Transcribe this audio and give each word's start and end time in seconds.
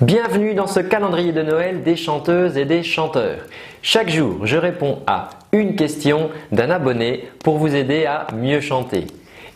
Bienvenue 0.00 0.54
dans 0.54 0.68
ce 0.68 0.78
calendrier 0.78 1.32
de 1.32 1.42
Noël 1.42 1.82
des 1.82 1.96
chanteuses 1.96 2.56
et 2.56 2.64
des 2.64 2.84
chanteurs. 2.84 3.40
Chaque 3.82 4.08
jour, 4.08 4.46
je 4.46 4.56
réponds 4.56 5.00
à 5.08 5.30
une 5.50 5.74
question 5.74 6.30
d'un 6.52 6.70
abonné 6.70 7.28
pour 7.42 7.58
vous 7.58 7.74
aider 7.74 8.06
à 8.06 8.28
mieux 8.32 8.60
chanter. 8.60 9.08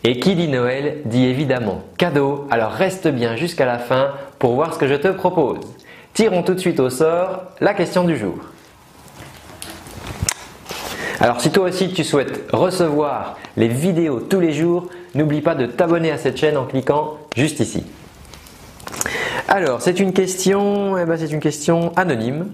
Et 0.02 0.18
qui 0.18 0.34
dit 0.34 0.48
Noël 0.48 0.96
dit 1.04 1.26
évidemment 1.26 1.84
cadeau, 1.96 2.48
alors 2.50 2.72
reste 2.72 3.06
bien 3.06 3.36
jusqu'à 3.36 3.66
la 3.66 3.78
fin 3.78 4.14
pour 4.40 4.56
voir 4.56 4.74
ce 4.74 4.80
que 4.80 4.88
je 4.88 4.96
te 4.96 5.06
propose. 5.06 5.60
Tirons 6.12 6.42
tout 6.42 6.54
de 6.54 6.58
suite 6.58 6.80
au 6.80 6.90
sort 6.90 7.44
la 7.60 7.72
question 7.72 8.02
du 8.02 8.16
jour. 8.16 8.34
Alors 11.20 11.40
si 11.40 11.52
toi 11.52 11.68
aussi 11.68 11.92
tu 11.92 12.02
souhaites 12.02 12.50
recevoir 12.52 13.38
les 13.56 13.68
vidéos 13.68 14.18
tous 14.18 14.40
les 14.40 14.52
jours, 14.52 14.88
n'oublie 15.14 15.40
pas 15.40 15.54
de 15.54 15.66
t'abonner 15.66 16.10
à 16.10 16.18
cette 16.18 16.36
chaîne 16.36 16.56
en 16.56 16.64
cliquant 16.64 17.18
juste 17.36 17.60
ici. 17.60 17.84
Alors, 19.54 19.82
c'est 19.82 20.00
une 20.00 20.14
question, 20.14 20.96
eh 20.96 21.04
ben, 21.04 21.18
c'est 21.18 21.30
une 21.30 21.38
question 21.38 21.92
anonyme 21.94 22.46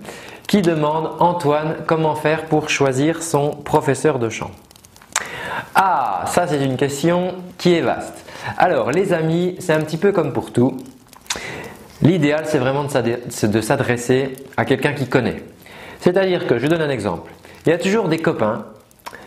qui 0.49 0.63
demande 0.63 1.11
Antoine 1.21 1.77
comment 1.87 2.17
faire 2.17 2.47
pour 2.47 2.71
choisir 2.71 3.23
son 3.23 3.51
professeur 3.51 4.19
de 4.19 4.29
chant? 4.29 4.51
Ah, 5.77 6.25
ça 6.27 6.49
c'est 6.49 6.65
une 6.65 6.77
question 6.77 7.37
qui 7.57 7.75
est 7.75 7.83
vaste. 7.83 8.25
Alors, 8.57 8.91
les 8.91 9.13
amis, 9.13 9.55
c'est 9.61 9.75
un 9.75 9.81
petit 9.83 9.97
peu 9.97 10.11
comme 10.11 10.33
pour 10.33 10.53
tout. 10.53 10.77
L'idéal, 12.03 12.47
c'est 12.47 12.59
vraiment 12.59 12.83
de 12.87 13.61
s'adresser 13.61 14.33
à 14.57 14.65
quelqu'un 14.65 14.93
qui 14.93 15.07
connaît. 15.07 15.45
C'est-à-dire 16.01 16.49
que, 16.49 16.59
je 16.59 16.67
donne 16.67 16.83
un 16.83 16.91
exemple. 16.91 17.31
Il 17.65 17.69
y 17.71 17.73
a 17.73 17.79
toujours 17.79 18.09
des 18.09 18.19
copains, 18.19 18.67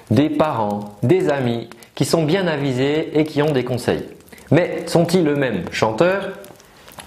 des 0.10 0.30
parents, 0.30 0.98
des 1.04 1.30
amis 1.30 1.70
qui 1.96 2.04
sont 2.04 2.24
bien 2.24 2.48
avisés 2.48 3.18
et 3.18 3.24
qui 3.24 3.42
ont 3.42 3.54
des 3.54 3.64
conseils. 3.64 4.04
Mais 4.52 4.84
sont-ils 4.88 5.26
eux-mêmes 5.26 5.64
chanteurs 5.72 6.32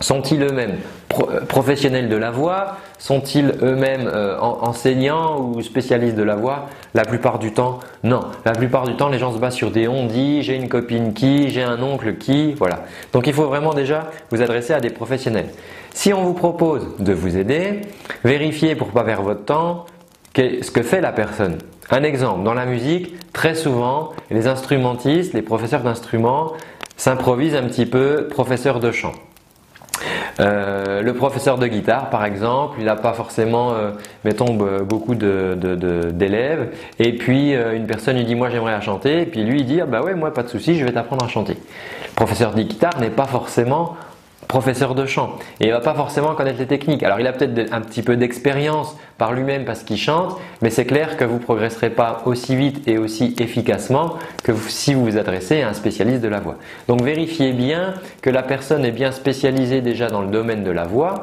sont-ils 0.01 0.43
eux-mêmes 0.43 0.79
euh, 1.20 1.41
professionnels 1.43 2.09
de 2.09 2.16
la 2.16 2.30
voix? 2.30 2.77
Sont-ils 2.98 3.55
eux-mêmes 3.62 4.11
euh, 4.12 4.38
enseignants 4.41 5.39
ou 5.41 5.62
spécialistes 5.62 6.17
de 6.17 6.22
la 6.22 6.36
voix? 6.36 6.67
La 6.95 7.05
plupart 7.05 7.39
du 7.39 7.53
temps, 7.53 7.81
non. 8.03 8.20
La 8.44 8.53
plupart 8.53 8.84
du 8.86 8.97
temps, 8.97 9.09
les 9.09 9.19
gens 9.19 9.33
se 9.33 9.39
basent 9.39 9.55
sur 9.55 9.70
des 9.70 9.86
on-dit, 9.86 10.42
j'ai 10.42 10.56
une 10.56 10.69
copine 10.69 11.14
qui, 11.14 11.50
j'ai 11.50 11.62
un 11.62 11.83
oncle 11.83 12.17
qui, 12.17 12.55
voilà. 12.55 12.84
Donc 13.12 13.27
il 13.27 13.33
faut 13.33 13.47
vraiment 13.47 13.75
déjà 13.75 14.11
vous 14.31 14.42
adresser 14.42 14.72
à 14.72 14.81
des 14.81 14.91
professionnels. 14.91 15.48
Si 15.92 16.12
on 16.12 16.22
vous 16.22 16.34
propose 16.34 16.97
de 16.98 17.12
vous 17.12 17.37
aider, 17.37 17.83
vérifiez 18.25 18.75
pour 18.75 18.89
pas 18.89 19.05
perdre 19.05 19.22
votre 19.22 19.44
temps 19.44 19.87
ce 20.37 20.70
que 20.70 20.83
fait 20.83 21.00
la 21.00 21.12
personne. 21.12 21.59
Un 21.91 22.03
exemple, 22.03 22.42
dans 22.42 22.55
la 22.55 22.66
musique, 22.66 23.14
très 23.33 23.55
souvent, 23.55 24.11
les 24.31 24.48
instrumentistes, 24.48 25.34
les 25.34 25.42
professeurs 25.42 25.83
d'instruments 25.83 26.55
s'improvisent 26.97 27.55
un 27.55 27.64
petit 27.64 27.87
peu 27.87 28.27
professeurs 28.28 28.81
de 28.81 28.91
chant. 28.91 29.12
Euh, 30.41 31.03
le 31.03 31.15
professeur 31.15 31.59
de 31.59 31.67
guitare, 31.67 32.11
par 32.11 32.25
exemple, 32.25 32.77
il 32.79 32.87
n'a 32.87 32.97
pas 32.97 33.13
forcément, 33.13 33.73
euh, 33.73 33.91
mettons, 34.25 34.55
beaucoup 34.83 35.15
d'élèves. 35.15 36.71
et 36.99 37.13
puis 37.17 37.55
euh, 37.55 37.77
une 37.77 37.87
personne 37.87 38.17
lui 38.17 38.25
dit 38.25 38.35
moi 38.35 38.51
j'aimerais 38.51 38.81
chanter. 38.81 39.23
Et 39.23 39.27
puis 39.27 39.45
lui 39.45 39.61
il 39.61 39.67
dit 39.67 39.81
ah 39.81 39.87
bah 39.87 40.03
ouais 40.03 40.15
moi 40.15 40.33
pas 40.33 40.43
de 40.43 40.49
souci, 40.49 40.77
je 40.77 40.85
vais 40.85 40.93
t'apprendre 40.93 41.25
à 41.25 41.29
chanter. 41.29 41.55
Le 41.55 42.15
professeur 42.15 42.53
de 42.55 42.62
guitare 42.62 42.99
n'est 43.01 43.11
pas 43.11 43.27
forcément 43.27 43.97
professeur 44.48 44.95
de 44.95 45.06
chant 45.06 45.37
et 45.61 45.67
il 45.67 45.70
va 45.73 45.81
pas 45.81 45.95
forcément 45.95 46.34
connaître 46.34 46.59
les 46.59 46.67
techniques. 46.67 47.03
Alors 47.03 47.20
il 47.20 47.27
a 47.27 47.33
peut-être 47.33 47.73
un 47.73 47.81
petit 47.81 48.03
peu 48.03 48.17
d'expérience 48.17 48.97
par 49.19 49.33
lui-même 49.33 49.64
parce 49.64 49.83
qu'il 49.83 49.97
chante, 49.97 50.39
mais 50.62 50.70
c'est 50.70 50.84
clair 50.84 51.17
que 51.17 51.25
vous 51.25 51.39
progresserez 51.39 51.91
pas 51.91 52.23
aussi 52.27 52.56
vite 52.56 52.87
et 52.87 52.98
aussi 52.98 53.34
efficacement 53.39 54.15
que 54.42 54.53
si 54.69 54.95
vous 54.95 55.05
vous 55.05 55.19
adressez 55.19 55.62
à 55.62 55.69
un 55.69 55.75
spécialiste 55.75 56.20
de 56.20 56.28
la 56.28 56.41
voix. 56.41 56.56
Donc 56.89 57.03
vérifiez 57.03 57.53
bien 57.53 57.95
que 58.22 58.31
la 58.31 58.42
personne 58.42 58.84
est 58.84 58.92
bien 58.92 59.12
spécialisée 59.12 59.81
déjà 59.81 60.09
dans 60.09 60.22
le 60.22 60.28
domaine 60.28 60.65
de 60.65 60.70
la 60.70 60.84
voix 60.84 61.22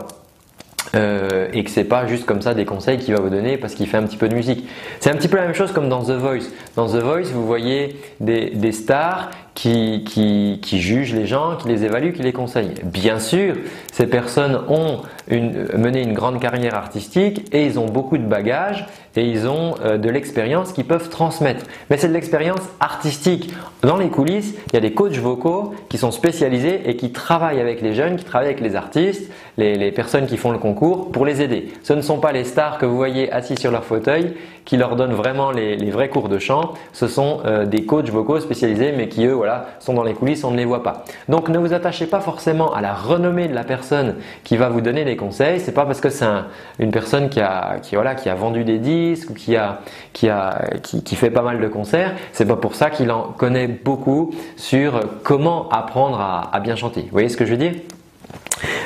euh, 0.95 1.47
et 1.53 1.63
que 1.63 1.69
c'est 1.69 1.85
pas 1.85 2.05
juste 2.07 2.25
comme 2.25 2.41
ça 2.41 2.53
des 2.53 2.65
conseils 2.65 2.97
qu'il 2.97 3.13
va 3.13 3.21
vous 3.21 3.29
donner 3.29 3.57
parce 3.57 3.75
qu'il 3.75 3.87
fait 3.87 3.97
un 3.97 4.03
petit 4.03 4.17
peu 4.17 4.27
de 4.27 4.35
musique. 4.35 4.67
C'est 4.99 5.09
un 5.09 5.15
petit 5.15 5.27
peu 5.27 5.37
la 5.37 5.43
même 5.43 5.53
chose 5.53 5.71
comme 5.71 5.89
dans 5.89 6.03
The 6.03 6.11
Voice. 6.11 6.49
Dans 6.75 6.87
The 6.87 7.01
Voice, 7.01 7.31
vous 7.33 7.45
voyez 7.45 7.95
des, 8.19 8.49
des 8.49 8.71
stars 8.71 9.29
qui, 9.61 10.59
qui, 10.59 10.81
jugent 10.81 11.13
les 11.13 11.27
gens, 11.27 11.55
qui 11.55 11.67
les 11.67 11.83
évaluent, 11.83 12.13
qui 12.13 12.23
les 12.23 12.33
conseillent. 12.33 12.73
Bien 12.83 13.19
sûr, 13.19 13.55
ces 13.93 14.07
personnes 14.07 14.59
ont 14.69 15.01
mené 15.29 16.01
une 16.01 16.13
grande 16.13 16.39
carrière 16.39 16.73
artistique 16.73 17.47
et 17.53 17.65
ils 17.65 17.77
ont 17.77 17.85
beaucoup 17.85 18.17
de 18.17 18.23
bagages 18.23 18.87
et 19.15 19.23
ils 19.23 19.47
ont 19.47 19.75
euh, 19.83 19.97
de 19.97 20.09
l'expérience 20.09 20.71
qu'ils 20.71 20.85
peuvent 20.85 21.09
transmettre. 21.09 21.65
Mais 21.89 21.97
c'est 21.97 22.07
de 22.07 22.13
l'expérience 22.13 22.61
artistique. 22.79 23.53
Dans 23.81 23.97
les 23.97 24.07
coulisses, 24.07 24.55
il 24.67 24.73
y 24.73 24.77
a 24.77 24.79
des 24.79 24.93
coachs 24.93 25.17
vocaux 25.17 25.73
qui 25.89 25.97
sont 25.97 26.11
spécialisés 26.11 26.89
et 26.89 26.95
qui 26.95 27.11
travaillent 27.11 27.59
avec 27.59 27.81
les 27.81 27.93
jeunes, 27.93 28.15
qui 28.15 28.23
travaillent 28.23 28.47
avec 28.47 28.61
les 28.61 28.75
artistes, 28.75 29.29
les, 29.57 29.91
personnes 29.91 30.25
qui 30.25 30.37
font 30.37 30.51
le 30.51 30.57
concours 30.57 31.11
pour 31.11 31.25
les 31.25 31.41
aider. 31.41 31.73
Ce 31.83 31.93
ne 31.93 32.01
sont 32.01 32.19
pas 32.19 32.31
les 32.31 32.45
stars 32.45 32.77
que 32.77 32.85
vous 32.85 32.95
voyez 32.95 33.31
assis 33.31 33.57
sur 33.57 33.71
leur 33.71 33.83
fauteuil 33.83 34.33
qui 34.63 34.77
leur 34.77 34.95
donnent 34.95 35.13
vraiment 35.13 35.51
les, 35.51 35.75
les 35.75 35.91
vrais 35.91 36.07
cours 36.07 36.29
de 36.29 36.39
chant. 36.39 36.73
Ce 36.93 37.07
sont 37.07 37.39
euh, 37.45 37.65
des 37.65 37.85
coachs 37.85 38.09
vocaux 38.09 38.39
spécialisés 38.39 38.93
mais 38.95 39.09
qui 39.09 39.25
eux 39.25 39.33
voilà, 39.33 39.50
sont 39.79 39.93
dans 39.93 40.03
les 40.03 40.13
coulisses, 40.13 40.43
on 40.43 40.51
ne 40.51 40.57
les 40.57 40.65
voit 40.65 40.83
pas. 40.83 41.05
Donc 41.29 41.49
ne 41.49 41.57
vous 41.57 41.73
attachez 41.73 42.05
pas 42.05 42.19
forcément 42.19 42.73
à 42.73 42.81
la 42.81 42.93
renommée 42.93 43.47
de 43.47 43.53
la 43.53 43.63
personne 43.63 44.15
qui 44.43 44.57
va 44.57 44.69
vous 44.69 44.81
donner 44.81 45.05
des 45.05 45.15
conseils. 45.15 45.59
C'est 45.59 45.71
pas 45.71 45.85
parce 45.85 46.01
que 46.01 46.09
c'est 46.09 46.25
une 46.79 46.91
personne 46.91 47.29
qui 47.29 47.39
a, 47.41 47.79
qui, 47.81 47.95
voilà, 47.95 48.15
a 48.25 48.35
vendu 48.35 48.63
des 48.63 48.79
disques 48.79 49.29
ou 49.29 49.33
qui, 49.33 49.55
a, 49.55 49.79
qui, 50.13 51.15
fait 51.15 51.29
pas 51.29 51.41
mal 51.41 51.59
de 51.59 51.67
concerts. 51.67 52.13
C'est 52.33 52.45
pas 52.45 52.55
pour 52.55 52.75
ça 52.75 52.89
qu'il 52.89 53.11
en 53.11 53.23
connaît 53.37 53.67
beaucoup 53.67 54.33
sur 54.55 54.99
comment 55.23 55.69
apprendre 55.69 56.19
à 56.51 56.59
bien 56.59 56.75
chanter. 56.75 57.01
Vous 57.01 57.11
voyez 57.11 57.29
ce 57.29 57.37
que 57.37 57.45
je 57.45 57.51
veux 57.51 57.57
dire? 57.57 57.73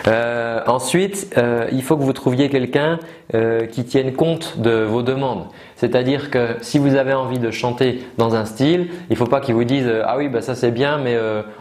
Euh, 0.07 0.61
ensuite, 0.67 1.33
euh, 1.37 1.67
il 1.71 1.81
faut 1.81 1.97
que 1.97 2.03
vous 2.03 2.13
trouviez 2.13 2.49
quelqu'un 2.49 2.99
euh, 3.33 3.65
qui 3.65 3.85
tienne 3.85 4.13
compte 4.13 4.59
de 4.59 4.83
vos 4.83 5.01
demandes. 5.01 5.45
C'est-à-dire 5.75 6.29
que 6.29 6.57
si 6.61 6.77
vous 6.77 6.95
avez 6.95 7.13
envie 7.13 7.39
de 7.39 7.49
chanter 7.49 8.03
dans 8.17 8.35
un 8.35 8.45
style, 8.45 8.87
il 9.09 9.13
ne 9.13 9.17
faut 9.17 9.25
pas 9.25 9.41
qu'il 9.41 9.55
vous 9.55 9.63
dise 9.63 9.91
ah 10.05 10.15
oui 10.17 10.29
bah 10.29 10.41
ça 10.41 10.55
c'est 10.55 10.71
bien 10.71 10.99
mais 10.99 11.17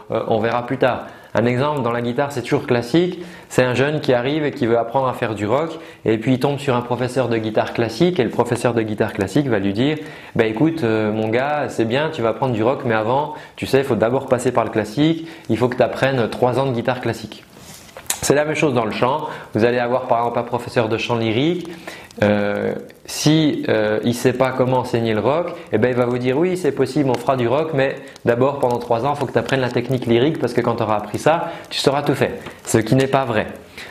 on 0.09 0.39
verra 0.39 0.65
plus 0.65 0.77
tard. 0.77 1.07
Un 1.33 1.43
exemple 1.43 1.81
dans 1.81 1.91
la 1.91 2.01
guitare, 2.01 2.31
c'est 2.31 2.43
toujours 2.43 2.65
classique. 2.65 3.19
C'est 3.49 3.63
un 3.63 3.73
jeune 3.73 3.99
qui 3.99 4.13
arrive 4.13 4.45
et 4.45 4.51
qui 4.51 4.67
veut 4.67 4.77
apprendre 4.77 5.07
à 5.09 5.13
faire 5.13 5.35
du 5.35 5.45
rock 5.45 5.77
et 6.05 6.17
puis 6.17 6.35
il 6.35 6.39
tombe 6.39 6.59
sur 6.59 6.77
un 6.77 6.81
professeur 6.81 7.27
de 7.27 7.37
guitare 7.37 7.73
classique 7.73 8.21
et 8.21 8.23
le 8.23 8.29
professeur 8.29 8.73
de 8.73 8.81
guitare 8.81 9.11
classique 9.11 9.47
va 9.47 9.59
lui 9.59 9.73
dire 9.73 9.97
bah 10.35 10.45
écoute 10.45 10.83
mon 10.83 11.27
gars, 11.27 11.65
c'est 11.67 11.85
bien, 11.85 12.09
tu 12.09 12.21
vas 12.21 12.29
apprendre 12.29 12.53
du 12.53 12.63
rock 12.63 12.83
mais 12.85 12.95
avant, 12.95 13.33
tu 13.57 13.65
sais, 13.65 13.79
il 13.79 13.83
faut 13.83 13.95
d'abord 13.95 14.27
passer 14.27 14.53
par 14.53 14.63
le 14.63 14.69
classique, 14.69 15.27
il 15.49 15.57
faut 15.57 15.67
que 15.67 15.75
tu 15.75 15.83
apprennes 15.83 16.29
trois 16.29 16.57
ans 16.57 16.67
de 16.67 16.71
guitare 16.71 17.01
classique. 17.01 17.43
C'est 18.25 18.33
la 18.33 18.43
même 18.43 18.55
chose 18.55 18.73
dans 18.73 18.85
le 18.85 18.91
chant. 18.91 19.27
Vous 19.53 19.65
allez 19.65 19.77
avoir 19.77 20.07
par 20.07 20.17
exemple 20.17 20.39
un 20.39 20.43
professeur 20.43 20.89
de 20.89 20.97
chant 20.97 21.15
lyrique. 21.15 21.69
Euh, 22.23 22.73
si 23.05 23.63
euh, 23.69 23.99
il 24.03 24.15
sait 24.15 24.33
pas 24.33 24.49
comment 24.49 24.79
enseigner 24.79 25.13
le 25.13 25.19
rock, 25.19 25.51
eh 25.71 25.77
ben 25.77 25.89
il 25.89 25.95
va 25.95 26.07
vous 26.07 26.17
dire 26.17 26.35
oui 26.35 26.57
c'est 26.57 26.71
possible, 26.71 27.11
on 27.11 27.13
fera 27.13 27.35
du 27.35 27.47
rock, 27.47 27.71
mais 27.75 27.97
d'abord 28.23 28.57
pendant 28.57 28.79
trois 28.79 29.05
ans 29.05 29.13
il 29.13 29.19
faut 29.19 29.27
que 29.27 29.33
tu 29.33 29.37
apprennes 29.37 29.61
la 29.61 29.69
technique 29.69 30.07
lyrique 30.07 30.39
parce 30.39 30.53
que 30.53 30.61
quand 30.61 30.77
tu 30.77 30.81
auras 30.81 30.95
appris 30.95 31.19
ça, 31.19 31.51
tu 31.69 31.77
sauras 31.77 32.01
tout 32.01 32.15
faire. 32.15 32.31
Ce 32.65 32.79
qui 32.79 32.95
n'est 32.95 33.05
pas 33.05 33.25
vrai. 33.25 33.45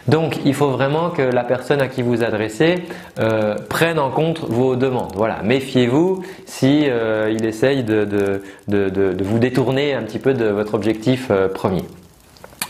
Donc 0.09 0.41
il 0.45 0.55
faut 0.55 0.71
vraiment 0.71 1.11
que 1.11 1.22
la 1.22 1.45
personne 1.45 1.81
à 1.81 1.87
qui 1.87 2.03
vous 2.03 2.25
adressez 2.25 2.83
euh, 3.21 3.55
prenne 3.69 4.01
en 4.01 4.11
compte 4.11 4.41
vos 4.41 4.75
demandes. 4.75 5.12
Voilà, 5.15 5.43
méfiez-vous 5.45 6.25
si 6.45 6.89
il 7.31 7.45
essaye 7.45 7.84
de, 7.84 8.43
vous 8.66 9.39
détourner 9.39 9.95
un 9.95 10.03
petit 10.03 10.19
peu 10.19 10.34
de 10.34 10.47
votre 10.47 10.75
objectif 10.75 11.31
premier. 11.55 11.84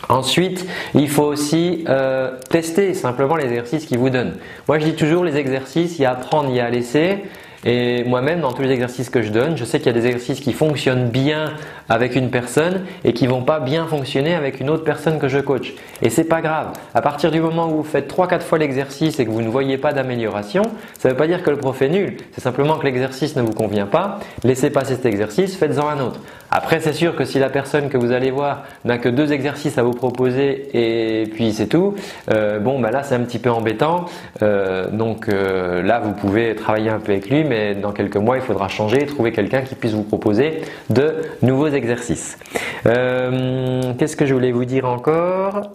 Ensuite, 0.09 0.67
il 0.95 1.09
faut 1.09 1.25
aussi 1.25 1.85
euh, 1.89 2.33
tester 2.51 2.95
simplement 2.95 3.37
les 3.37 3.47
exercices 3.47 3.87
vous 3.97 4.11
donne. 4.11 4.37
Moi, 4.69 4.79
je 4.79 4.85
dis 4.87 4.95
toujours 4.95 5.25
les 5.25 5.37
exercices, 5.37 5.99
il 5.99 6.03
y 6.03 6.05
a 6.05 6.11
à 6.11 6.13
apprendre, 6.15 6.51
il 6.51 6.57
y 6.57 6.61
a 6.61 6.67
à 6.67 6.71
laisser. 6.71 7.25
Et 7.65 8.05
moi-même, 8.05 8.41
dans 8.41 8.53
tous 8.53 8.63
les 8.63 8.71
exercices 8.71 9.11
que 9.11 9.23
je 9.23 9.31
donne, 9.31 9.57
je 9.57 9.65
sais 9.65 9.79
qu'il 9.79 9.87
y 9.87 9.97
a 9.97 9.99
des 9.99 10.07
exercices 10.07 10.41
qui 10.41 10.53
fonctionnent 10.53 11.09
bien 11.09 11.53
avec 11.89 12.15
une 12.17 12.31
personne 12.31 12.83
et 13.05 13.13
qui 13.13 13.27
vont 13.27 13.43
pas 13.43 13.61
bien 13.61 13.87
fonctionner 13.87 14.35
avec 14.35 14.61
une 14.61 14.71
autre 14.71 14.85
personne 14.85 15.19
que 15.19 15.29
je 15.29 15.39
coach. 15.39 15.75
Et 16.03 16.11
c'est 16.11 16.25
pas 16.25 16.41
grave. 16.41 16.73
À 16.95 17.03
partir 17.03 17.31
du 17.31 17.41
moment 17.41 17.69
où 17.69 17.77
vous 17.77 17.85
faites 17.85 18.13
3-4 18.13 18.41
fois 18.41 18.59
l'exercice 18.59 19.19
et 19.19 19.25
que 19.25 19.31
vous 19.31 19.43
ne 19.43 19.49
voyez 19.49 19.79
pas 19.79 19.93
d'amélioration, 19.93 20.63
ça 20.99 21.09
ne 21.09 21.15
veut 21.15 21.19
pas 21.19 21.27
dire 21.27 21.43
que 21.43 21.51
le 21.51 21.57
prof 21.57 21.81
est 21.83 21.89
nul. 21.89 22.17
C'est 22.33 22.43
simplement 22.43 22.77
que 22.77 22.85
l'exercice 22.85 23.37
ne 23.37 23.43
vous 23.43 23.53
convient 23.53 23.87
pas. 23.87 24.21
Laissez 24.43 24.71
passer 24.71 24.97
cet 24.97 25.07
exercice, 25.07 25.57
faites-en 25.57 25.89
un 25.89 26.01
autre. 26.01 26.21
Après, 26.51 26.79
c'est 26.79 26.93
sûr 26.93 27.17
que 27.17 27.25
si 27.25 27.41
la 27.41 27.49
personne 27.49 27.89
que 27.89 27.97
vous 27.97 28.13
allez 28.13 28.31
voir 28.31 28.63
n'a 28.85 28.99
que 28.99 29.09
deux 29.09 29.33
exercices 29.33 29.77
à 29.77 29.83
vous 29.83 29.93
proposer 29.93 30.69
et 30.73 31.27
puis 31.27 31.53
c'est 31.53 31.67
tout, 31.67 31.97
euh, 32.31 32.61
bon, 32.61 32.79
bah 32.79 32.93
là 32.93 33.03
c'est 33.03 33.17
un 33.17 33.23
petit 33.23 33.41
peu 33.41 33.51
embêtant. 33.51 34.05
Euh, 34.43 34.89
donc 34.89 35.29
euh, 35.29 35.83
là, 35.83 35.99
vous 35.99 36.13
pouvez 36.13 36.55
travailler 36.55 36.91
un 36.91 37.01
peu 37.01 37.11
avec 37.11 37.29
lui, 37.29 37.43
mais 37.43 37.54
dans 37.75 37.93
quelques 37.93 38.17
mois, 38.17 38.37
il 38.37 38.43
faudra 38.43 38.69
changer, 38.69 39.07
trouver 39.07 39.33
quelqu'un 39.33 39.63
qui 39.63 39.75
puisse 39.75 39.93
vous 39.93 40.03
proposer 40.03 40.63
de 40.91 41.17
nouveaux 41.43 41.69
exercices. 41.69 42.39
Qu'est-ce 42.85 44.17
que 44.17 44.27
je 44.27 44.35
voulais 44.35 44.53
vous 44.53 44.65
dire 44.65 44.87
encore 44.87 45.71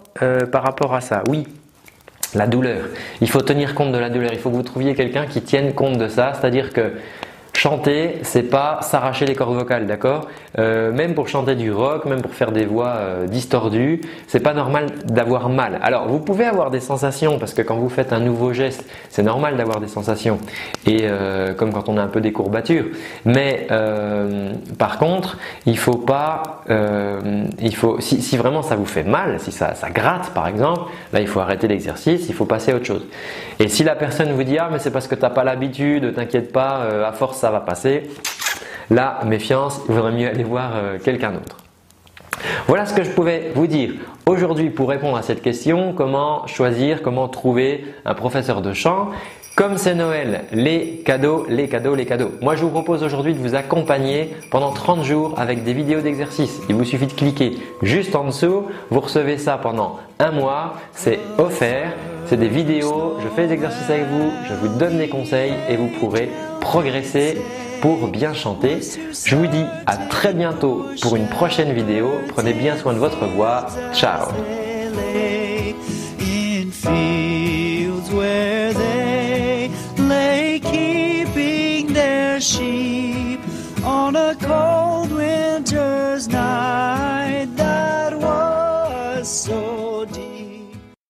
par 0.52 0.62
rapport 0.62 0.94
à 0.94 1.00
ça? 1.00 1.22
Oui, 1.28 1.46
la 2.34 2.46
douleur. 2.46 2.84
Il 3.20 3.28
faut 3.28 3.40
tenir 3.40 3.74
compte 3.74 3.92
de 3.92 3.98
la 3.98 4.10
douleur. 4.10 4.32
Il 4.32 4.38
faut 4.38 4.50
que 4.50 4.56
vous 4.56 4.62
trouviez 4.62 4.94
quelqu'un 4.94 5.26
qui 5.26 5.42
tienne 5.42 5.72
compte 5.74 5.98
de 5.98 6.08
ça, 6.08 6.32
c'est-à-dire 6.34 6.72
que 6.72 6.92
chanter, 7.60 8.20
c'est 8.22 8.44
pas 8.44 8.78
s'arracher 8.80 9.26
les 9.26 9.34
cordes 9.34 9.54
vocales, 9.54 9.86
d'accord 9.86 10.28
euh, 10.58 10.92
Même 10.92 11.12
pour 11.12 11.28
chanter 11.28 11.56
du 11.56 11.70
rock, 11.70 12.06
même 12.06 12.22
pour 12.22 12.32
faire 12.32 12.52
des 12.52 12.64
voix 12.64 12.94
euh, 12.96 13.26
distordues, 13.26 14.00
c'est 14.28 14.40
pas 14.40 14.54
normal 14.54 14.86
d'avoir 15.04 15.50
mal. 15.50 15.78
Alors, 15.82 16.08
vous 16.08 16.20
pouvez 16.20 16.46
avoir 16.46 16.70
des 16.70 16.80
sensations 16.80 17.38
parce 17.38 17.52
que 17.52 17.60
quand 17.60 17.76
vous 17.76 17.90
faites 17.90 18.14
un 18.14 18.20
nouveau 18.20 18.54
geste, 18.54 18.86
c'est 19.10 19.22
normal 19.22 19.58
d'avoir 19.58 19.78
des 19.78 19.88
sensations. 19.88 20.38
Et 20.86 21.00
euh, 21.02 21.52
comme 21.52 21.70
quand 21.70 21.90
on 21.90 21.98
a 21.98 22.02
un 22.02 22.06
peu 22.06 22.22
des 22.22 22.32
courbatures. 22.32 22.86
Mais 23.26 23.66
par 24.78 24.96
contre, 24.96 25.36
il 25.66 25.76
faut 25.76 25.98
pas, 25.98 26.62
il 26.68 27.76
faut, 27.76 28.00
si, 28.00 28.22
si, 28.22 28.36
vraiment 28.38 28.62
ça 28.62 28.76
vous 28.76 28.86
fait 28.86 29.02
mal, 29.02 29.38
si 29.38 29.52
ça, 29.52 29.74
ça 29.74 29.90
gratte 29.90 30.30
par 30.30 30.48
exemple, 30.48 30.82
là 31.12 31.20
il 31.20 31.26
faut 31.26 31.40
arrêter 31.40 31.68
l'exercice, 31.68 32.26
il 32.28 32.34
faut 32.34 32.46
passer 32.46 32.72
à 32.72 32.76
autre 32.76 32.86
chose. 32.86 33.06
Et 33.58 33.68
si 33.68 33.84
la 33.84 33.94
personne 33.94 34.32
vous 34.32 34.44
dit 34.44 34.56
ah 34.58 34.68
mais 34.72 34.78
c'est 34.78 34.90
parce 34.90 35.06
que 35.06 35.14
t'as 35.14 35.30
pas 35.30 35.44
l'habitude, 35.44 36.14
t'inquiète 36.14 36.52
pas, 36.52 36.86
à 37.06 37.12
force 37.12 37.38
ça 37.38 37.49
va 37.50 37.60
passer. 37.60 38.04
Là, 38.90 39.20
méfiance, 39.24 39.80
il 39.88 39.94
vaudrait 39.94 40.12
mieux 40.12 40.28
aller 40.28 40.42
voir 40.42 40.72
euh, 40.74 40.98
quelqu'un 40.98 41.30
d'autre. 41.32 41.56
Voilà 42.66 42.86
ce 42.86 42.94
que 42.94 43.04
je 43.04 43.10
pouvais 43.10 43.52
vous 43.54 43.66
dire 43.66 43.92
aujourd'hui 44.26 44.70
pour 44.70 44.88
répondre 44.88 45.16
à 45.16 45.22
cette 45.22 45.42
question, 45.42 45.92
comment 45.92 46.46
choisir, 46.46 47.02
comment 47.02 47.28
trouver 47.28 47.84
un 48.04 48.14
professeur 48.14 48.62
de 48.62 48.72
chant. 48.72 49.10
Comme 49.56 49.76
c'est 49.76 49.94
Noël, 49.94 50.44
les 50.52 51.02
cadeaux, 51.04 51.44
les 51.48 51.68
cadeaux, 51.68 51.94
les 51.94 52.06
cadeaux. 52.06 52.30
Moi, 52.40 52.56
je 52.56 52.62
vous 52.62 52.70
propose 52.70 53.02
aujourd'hui 53.02 53.34
de 53.34 53.38
vous 53.38 53.54
accompagner 53.54 54.34
pendant 54.50 54.70
30 54.70 55.04
jours 55.04 55.34
avec 55.36 55.64
des 55.64 55.74
vidéos 55.74 56.00
d'exercice. 56.00 56.60
Il 56.68 56.76
vous 56.76 56.84
suffit 56.84 57.06
de 57.06 57.12
cliquer 57.12 57.58
juste 57.82 58.16
en 58.16 58.24
dessous. 58.24 58.68
Vous 58.90 59.00
recevez 59.00 59.36
ça 59.36 59.58
pendant 59.58 59.98
un 60.18 60.30
mois. 60.30 60.74
C'est 60.92 61.18
offert. 61.36 61.92
C'est 62.26 62.38
des 62.38 62.48
vidéos. 62.48 63.16
Je 63.22 63.28
fais 63.28 63.48
des 63.48 63.54
exercices 63.54 63.90
avec 63.90 64.06
vous. 64.06 64.30
Je 64.48 64.54
vous 64.54 64.78
donne 64.78 64.96
des 64.96 65.08
conseils 65.08 65.52
et 65.68 65.76
vous 65.76 65.88
pourrez 65.88 66.30
progresser 66.60 67.38
pour 67.80 68.08
bien 68.08 68.34
chanter. 68.34 68.78
Je 69.24 69.36
vous 69.36 69.46
dis 69.46 69.64
à 69.86 69.96
très 69.96 70.32
bientôt 70.34 70.86
pour 71.02 71.16
une 71.16 71.26
prochaine 71.28 71.72
vidéo. 71.72 72.12
Prenez 72.28 72.52
bien 72.52 72.76
soin 72.76 72.92
de 72.92 72.98
votre 72.98 73.26
voix. 73.26 73.66
Ciao 73.92 74.28